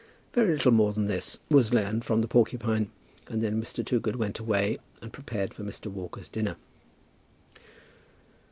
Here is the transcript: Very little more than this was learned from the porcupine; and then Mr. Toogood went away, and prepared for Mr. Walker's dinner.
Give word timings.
Very 0.33 0.53
little 0.53 0.71
more 0.71 0.93
than 0.93 1.05
this 1.05 1.37
was 1.47 1.75
learned 1.75 2.03
from 2.03 2.21
the 2.21 2.27
porcupine; 2.27 2.89
and 3.27 3.39
then 3.39 3.61
Mr. 3.61 3.85
Toogood 3.85 4.15
went 4.15 4.39
away, 4.39 4.79
and 4.99 5.13
prepared 5.13 5.53
for 5.53 5.63
Mr. 5.63 5.91
Walker's 5.91 6.27
dinner. 6.27 6.55